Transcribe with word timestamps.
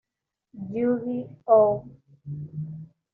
Yuji 0.73 1.17
Oe 1.57 1.75